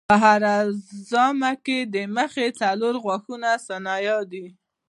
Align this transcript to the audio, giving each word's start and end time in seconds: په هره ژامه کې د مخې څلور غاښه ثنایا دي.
په 0.09 0.15
هره 0.23 0.55
ژامه 1.09 1.51
کې 1.65 1.79
د 1.93 1.95
مخې 2.15 2.47
څلور 2.59 2.93
غاښه 3.03 3.35
ثنایا 3.67 4.17
دي. 4.31 4.45